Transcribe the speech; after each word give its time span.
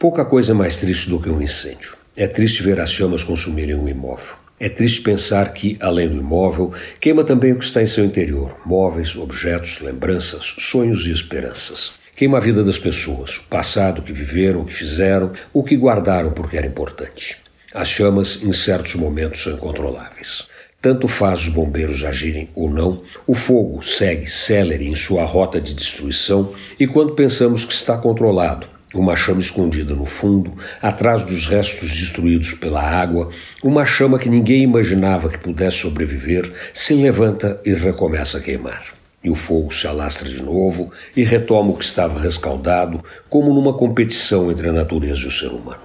Pouca 0.00 0.24
coisa 0.24 0.52
é 0.52 0.54
mais 0.54 0.76
triste 0.76 1.10
do 1.10 1.18
que 1.18 1.28
um 1.28 1.42
incêndio. 1.42 1.96
É 2.16 2.28
triste 2.28 2.62
ver 2.62 2.78
as 2.78 2.88
chamas 2.88 3.24
consumirem 3.24 3.74
um 3.74 3.88
imóvel. 3.88 4.36
É 4.60 4.68
triste 4.68 5.00
pensar 5.00 5.52
que, 5.52 5.76
além 5.80 6.08
do 6.08 6.18
imóvel, 6.18 6.72
queima 7.00 7.24
também 7.24 7.50
o 7.50 7.58
que 7.58 7.64
está 7.64 7.82
em 7.82 7.86
seu 7.86 8.04
interior: 8.04 8.56
móveis, 8.64 9.16
objetos, 9.16 9.80
lembranças, 9.80 10.54
sonhos 10.60 11.04
e 11.04 11.10
esperanças. 11.10 11.94
Queima 12.14 12.38
a 12.38 12.40
vida 12.40 12.62
das 12.62 12.78
pessoas, 12.78 13.38
o 13.38 13.48
passado, 13.48 14.00
que 14.00 14.12
viveram, 14.12 14.60
o 14.60 14.64
que 14.64 14.72
fizeram, 14.72 15.32
o 15.52 15.64
que 15.64 15.76
guardaram 15.76 16.30
porque 16.30 16.56
era 16.56 16.68
importante. 16.68 17.38
As 17.74 17.88
chamas, 17.88 18.40
em 18.40 18.52
certos 18.52 18.94
momentos, 18.94 19.42
são 19.42 19.54
incontroláveis. 19.54 20.46
Tanto 20.80 21.08
faz 21.08 21.40
os 21.40 21.48
bombeiros 21.48 22.04
agirem 22.04 22.50
ou 22.54 22.70
não, 22.70 23.02
o 23.26 23.34
fogo 23.34 23.82
segue 23.82 24.30
célere 24.30 24.86
em 24.86 24.94
sua 24.94 25.24
rota 25.24 25.60
de 25.60 25.74
destruição 25.74 26.54
e 26.78 26.86
quando 26.86 27.16
pensamos 27.16 27.64
que 27.64 27.74
está 27.74 27.98
controlado, 27.98 28.77
uma 28.94 29.14
chama 29.14 29.40
escondida 29.40 29.94
no 29.94 30.06
fundo, 30.06 30.54
atrás 30.80 31.22
dos 31.22 31.46
restos 31.46 31.90
destruídos 31.90 32.52
pela 32.54 32.82
água, 32.82 33.30
uma 33.62 33.84
chama 33.84 34.18
que 34.18 34.28
ninguém 34.28 34.62
imaginava 34.62 35.28
que 35.28 35.38
pudesse 35.38 35.78
sobreviver, 35.78 36.50
se 36.72 36.94
levanta 36.94 37.60
e 37.64 37.74
recomeça 37.74 38.38
a 38.38 38.40
queimar. 38.40 38.94
E 39.22 39.28
o 39.28 39.34
fogo 39.34 39.74
se 39.74 39.86
alastra 39.86 40.28
de 40.28 40.42
novo 40.42 40.90
e 41.14 41.22
retoma 41.22 41.70
o 41.70 41.76
que 41.76 41.84
estava 41.84 42.18
rescaldado, 42.18 43.02
como 43.28 43.52
numa 43.52 43.74
competição 43.74 44.50
entre 44.50 44.68
a 44.68 44.72
natureza 44.72 45.22
e 45.22 45.26
o 45.26 45.30
ser 45.30 45.48
humano. 45.48 45.82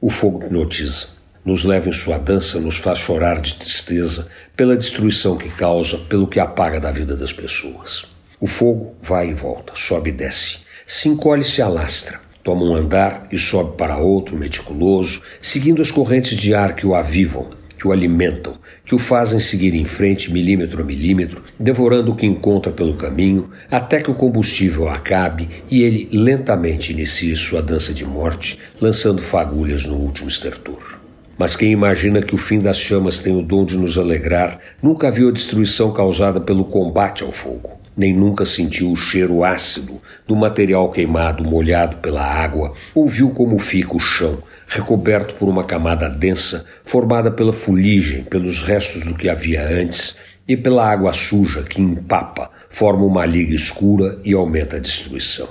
O 0.00 0.10
fogo 0.10 0.44
hipnotiza, 0.44 1.06
nos 1.44 1.64
leva 1.64 1.88
em 1.88 1.92
sua 1.92 2.18
dança, 2.18 2.60
nos 2.60 2.76
faz 2.76 2.98
chorar 2.98 3.40
de 3.40 3.54
tristeza 3.54 4.28
pela 4.56 4.76
destruição 4.76 5.36
que 5.36 5.48
causa, 5.48 5.98
pelo 5.98 6.26
que 6.26 6.38
apaga 6.38 6.78
da 6.78 6.90
vida 6.90 7.16
das 7.16 7.32
pessoas. 7.32 8.04
O 8.38 8.46
fogo 8.46 8.94
vai 9.00 9.30
e 9.30 9.34
volta, 9.34 9.72
sobe 9.74 10.10
e 10.10 10.12
desce, 10.12 10.58
se 10.86 11.08
encolhe 11.08 11.42
e 11.42 11.44
se 11.44 11.62
alastra 11.62 12.20
Toma 12.42 12.64
um 12.64 12.74
andar 12.74 13.28
e 13.30 13.38
sobe 13.38 13.76
para 13.76 13.98
outro, 13.98 14.36
meticuloso, 14.36 15.22
seguindo 15.40 15.80
as 15.80 15.92
correntes 15.92 16.36
de 16.36 16.54
ar 16.54 16.74
que 16.74 16.84
o 16.84 16.94
avivam, 16.94 17.50
que 17.78 17.86
o 17.86 17.92
alimentam, 17.92 18.54
que 18.84 18.96
o 18.96 18.98
fazem 18.98 19.38
seguir 19.38 19.74
em 19.74 19.84
frente 19.84 20.32
milímetro 20.32 20.82
a 20.82 20.84
milímetro, 20.84 21.42
devorando 21.58 22.10
o 22.10 22.16
que 22.16 22.26
encontra 22.26 22.72
pelo 22.72 22.96
caminho, 22.96 23.50
até 23.70 24.00
que 24.00 24.10
o 24.10 24.14
combustível 24.14 24.88
acabe 24.88 25.48
e 25.70 25.82
ele 25.82 26.08
lentamente 26.12 26.92
inicie 26.92 27.36
sua 27.36 27.62
dança 27.62 27.94
de 27.94 28.04
morte, 28.04 28.58
lançando 28.80 29.22
fagulhas 29.22 29.86
no 29.86 29.94
último 29.94 30.28
estertor. 30.28 31.00
Mas 31.38 31.54
quem 31.54 31.70
imagina 31.70 32.22
que 32.22 32.34
o 32.34 32.38
fim 32.38 32.58
das 32.58 32.78
chamas 32.78 33.20
tem 33.20 33.36
o 33.36 33.42
dom 33.42 33.64
de 33.64 33.76
nos 33.76 33.96
alegrar, 33.96 34.58
nunca 34.82 35.10
viu 35.12 35.28
a 35.28 35.32
destruição 35.32 35.92
causada 35.92 36.40
pelo 36.40 36.64
combate 36.64 37.22
ao 37.22 37.30
fogo 37.30 37.81
nem 37.96 38.12
nunca 38.12 38.44
sentiu 38.44 38.90
o 38.90 38.96
cheiro 38.96 39.44
ácido 39.44 40.00
do 40.26 40.34
material 40.34 40.90
queimado 40.90 41.44
molhado 41.44 41.96
pela 41.96 42.22
água, 42.22 42.74
ou 42.94 43.08
viu 43.08 43.30
como 43.30 43.58
fica 43.58 43.96
o 43.96 44.00
chão, 44.00 44.38
recoberto 44.66 45.34
por 45.34 45.48
uma 45.48 45.64
camada 45.64 46.08
densa 46.08 46.66
formada 46.84 47.30
pela 47.30 47.52
fuligem, 47.52 48.24
pelos 48.24 48.60
restos 48.60 49.04
do 49.04 49.14
que 49.14 49.28
havia 49.28 49.62
antes 49.62 50.16
e 50.48 50.56
pela 50.56 50.90
água 50.90 51.12
suja 51.12 51.62
que 51.62 51.80
empapa, 51.80 52.50
forma 52.68 53.04
uma 53.04 53.24
liga 53.26 53.54
escura 53.54 54.18
e 54.24 54.32
aumenta 54.32 54.76
a 54.76 54.80
destruição. 54.80 55.48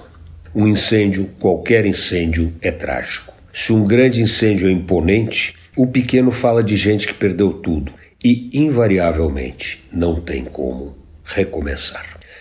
Um 0.54 0.68
incêndio, 0.68 1.30
qualquer 1.40 1.86
incêndio, 1.86 2.54
é 2.62 2.72
trágico. 2.72 3.34
Se 3.54 3.72
um 3.72 3.86
grande 3.86 4.22
incêndio 4.22 4.68
é 4.68 4.72
imponente, 4.72 5.56
o 5.76 5.88
pequeno 5.88 6.32
fala 6.32 6.64
de 6.64 6.76
gente 6.76 7.08
que 7.08 7.14
perdeu 7.14 7.54
tudo 7.54 7.94
e, 8.24 8.50
invariavelmente, 8.54 9.88
não 9.92 10.20
tem 10.20 10.44
como 10.44 10.98
recomeçar. 11.24 12.20